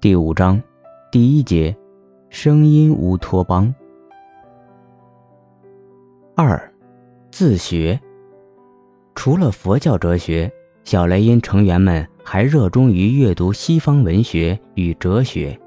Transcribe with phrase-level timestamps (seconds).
[0.00, 0.62] 第五章，
[1.10, 1.76] 第一节，
[2.30, 3.74] 声音乌托邦。
[6.36, 6.72] 二，
[7.32, 7.98] 自学。
[9.16, 10.48] 除了佛教哲学，
[10.84, 15.58] 小雷音成员们还热衷于阅读西方文学与哲学，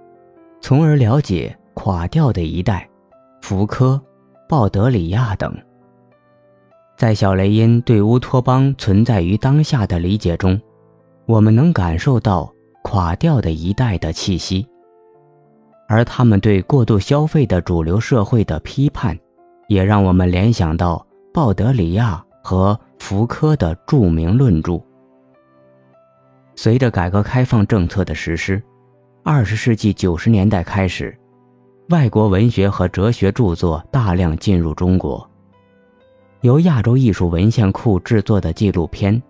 [0.61, 2.89] 从而了解垮掉的一代、
[3.41, 4.02] 福柯、
[4.48, 5.54] 鲍德里亚等。
[6.95, 10.57] 在小雷音对乌托邦存在于当下的理解中，
[11.25, 12.50] 我们能感受到。
[12.84, 14.68] 垮掉的一代的气息，
[15.87, 19.18] 而他们对过度消费的主流社会的批判，
[19.68, 24.82] 也让我们联想到鲍德里亚和福柯的著名论著。
[26.56, 28.61] 随着改革开放政策的实施，
[29.23, 31.18] 二十世纪九十年代开始，
[31.89, 35.28] 外国文学和哲学著作大量进入中国。
[36.42, 39.16] 由亚洲艺术文献库制作的纪录片《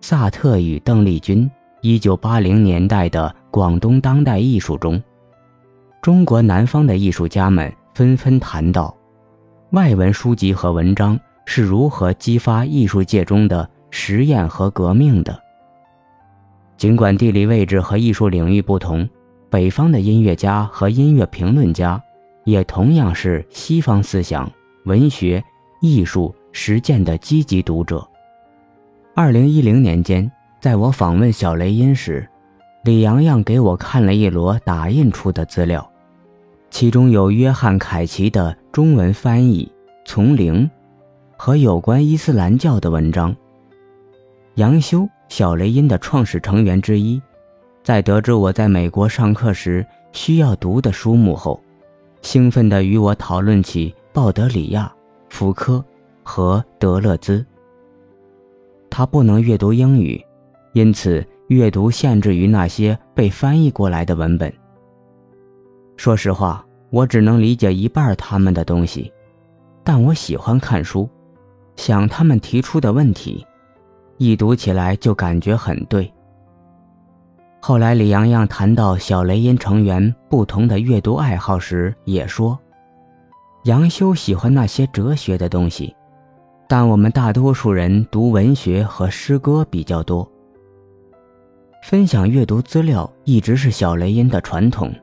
[0.00, 1.44] 萨特与邓丽君》。
[1.84, 5.02] 一九八零年代的广东当代艺术中，
[6.00, 8.96] 中国南方的艺术家们纷纷谈到，
[9.72, 15.36] 外文书籍和文章是如何激发艺术界中的实验和革命的。
[16.76, 19.08] 尽管地理位置和艺术领域不同，
[19.50, 22.00] 北方的音乐家和音乐评论家
[22.44, 24.48] 也同样是西方思想、
[24.84, 25.42] 文学、
[25.80, 28.08] 艺术实践的积极读者。
[29.16, 30.30] 二零一零年间。
[30.62, 32.24] 在我访问小雷音时，
[32.84, 35.90] 李洋洋给我看了一摞打印出的资料，
[36.70, 39.64] 其中有约翰·凯奇的中文翻译
[40.04, 40.64] 《从灵》
[41.36, 43.34] 和有关伊斯兰教的文章。
[44.54, 47.20] 杨修，小雷音的创始成员之一，
[47.82, 51.60] 在得知我在美国上课时需要读的书目后，
[52.20, 54.94] 兴奋地与我讨论起鲍德里亚、
[55.28, 55.84] 福柯
[56.22, 57.44] 和德勒兹。
[58.88, 60.24] 他不能阅读英语。
[60.72, 64.52] 因此，阅读限制于那些被翻译过来的文本。
[65.96, 69.12] 说实话，我只能理解一半他们的东西，
[69.84, 71.08] 但我喜欢看书，
[71.76, 73.46] 想他们提出的问题，
[74.16, 76.10] 一读起来就感觉很对。
[77.60, 82.58] 后来，李洋洋谈到小雷音成员不同的阅读爱好时，也说，
[83.64, 85.94] 杨修喜欢那些哲学的东西，
[86.66, 90.28] 但我们大多数人读文学和诗歌比较多。
[91.82, 94.94] 分享阅读资料一直是小雷音的传统，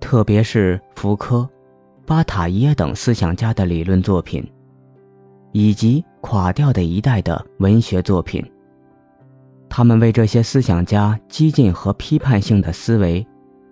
[0.00, 1.48] 特别是福柯、
[2.06, 4.42] 巴塔耶等思想家的理论作品，
[5.52, 8.42] 以及垮掉的一代的文学作品。
[9.68, 13.24] 他们为这些思想家激进和批判性的思维，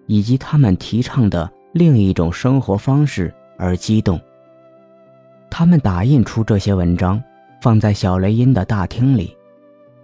[0.06, 4.20] 以及他们提倡的另一种生活方式而激动。
[5.50, 7.20] 他们打印出这些文章，
[7.62, 9.35] 放在小雷音的大厅里。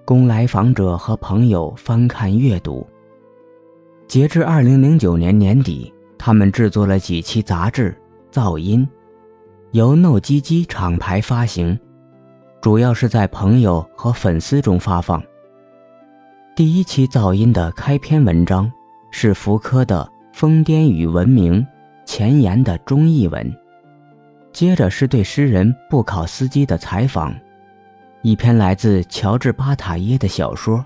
[0.04, 2.86] 供来访者和朋友翻看阅读。
[4.08, 7.96] 截至二零零九年年底，他们制作了几期杂志
[8.34, 8.86] 《噪音》，
[9.70, 11.78] 由 No 基基厂牌发行，
[12.60, 15.22] 主要是在朋友和粉丝中发放。
[16.54, 18.70] 第一期《噪音》的开篇文章
[19.10, 20.04] 是福柯的
[20.36, 21.62] 《疯癫与文明》
[22.04, 23.50] 前言的中译文，
[24.52, 27.34] 接着是对诗人布考斯基的采访。
[28.22, 30.84] 一篇来自乔治·巴塔耶的小说，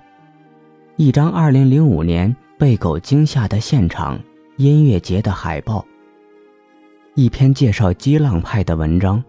[0.97, 4.19] 一张2005年被狗惊吓的现场
[4.57, 5.85] 音乐节的海报，
[7.15, 9.23] 一篇介绍激浪派的文章，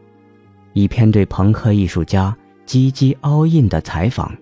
[0.71, 2.33] 一篇对朋克艺术家
[2.65, 4.33] 基基·奥印的采访，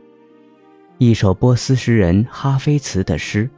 [0.99, 3.49] 一首波斯诗人哈菲茨的诗，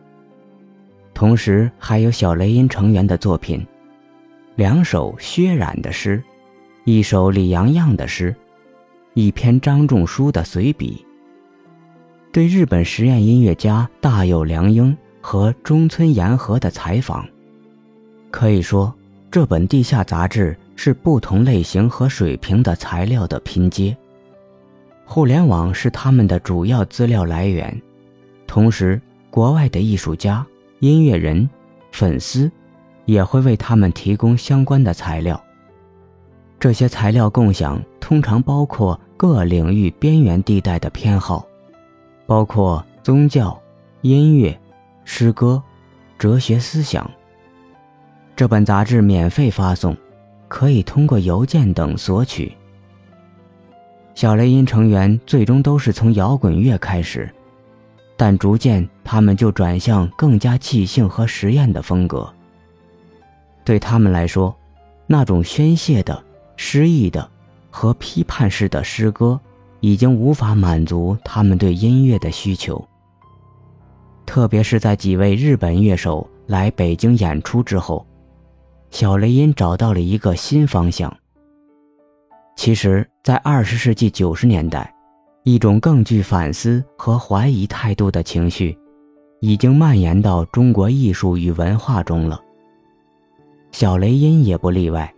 [1.13, 3.67] 同时还有小雷音成员的作品，
[4.55, 6.23] 两首薛冉的诗，
[6.85, 8.33] 一首李阳样的诗。
[9.17, 11.03] 一篇张仲书的随笔，
[12.31, 17.27] 对日本实验音乐家大友良英和中村洋和的采访，
[18.29, 18.93] 可以说，
[19.31, 23.97] 这本地下杂志是不同类型和水平的材料的拼接。
[25.03, 27.75] 互联网是他们的主要资料来源，
[28.45, 29.01] 同时，
[29.31, 30.45] 国外的艺术家、
[30.77, 31.49] 音乐人、
[31.91, 32.51] 粉丝，
[33.05, 35.43] 也会为他们提供相关的材料。
[36.59, 41.45] 这些材料共享通常包括各领域边缘地带的偏好，
[42.25, 43.59] 包括宗教、
[44.01, 44.57] 音乐、
[45.03, 45.61] 诗歌、
[46.17, 47.09] 哲学思想。
[48.35, 49.97] 这本杂志免费发送，
[50.47, 52.53] 可以通过邮件等索取。
[54.13, 57.29] 小雷音成员最终都是从摇滚乐开始，
[58.15, 62.31] 但逐渐他们就转向更加即兴和实验的风格。
[63.65, 64.55] 对他们来说，
[65.07, 66.23] 那种宣泄的。
[66.59, 67.29] 诗意的
[67.77, 69.39] 和批判式的诗歌
[69.81, 72.83] 已经无法满足他们对音乐的需求，
[74.25, 78.03] 特别是在几位日本乐手来北京演出之后，
[78.89, 81.15] 小雷音找到了一个新方向。
[82.55, 84.91] 其实，在二十世纪九十年代，
[85.43, 88.75] 一种更具反思和怀疑态度的情绪，
[89.39, 92.41] 已经蔓延到中国艺术与文化中了。
[93.71, 95.13] 小雷音也不例外，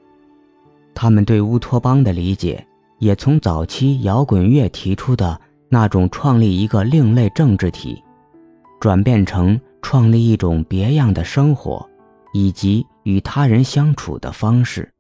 [1.01, 2.67] 他们对乌托邦的理解，
[2.97, 8.03] 也从早期摇滚乐提出的那种创立一个另类政治体，
[8.81, 11.89] 转变成创立一种别样的生活，
[12.33, 14.91] 以及与他人相处的方式。